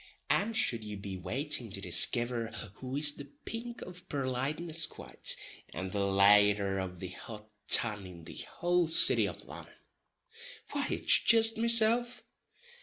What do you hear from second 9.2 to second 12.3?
o' Lonon—why it's jist mesilf.